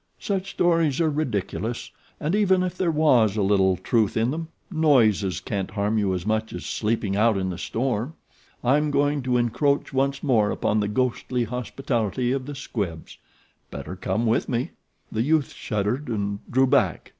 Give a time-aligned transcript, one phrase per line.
[0.17, 5.39] Such stories are ridiculous; and even if there was a little truth in them, noises
[5.39, 8.15] can't harm you as much as sleeping out in the storm.
[8.63, 13.19] I'm going to encroach once more upon the ghostly hospitality of the Squibbs.
[13.69, 14.71] Better come with me."
[15.11, 17.09] The youth shuddered and drew back.